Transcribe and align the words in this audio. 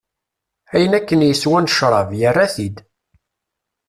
Ayen 0.73 0.97
akken 0.97 1.25
yeswa 1.27 1.59
n 1.61 1.65
ccrab, 1.71 2.09
yerra-t-id. 2.19 2.77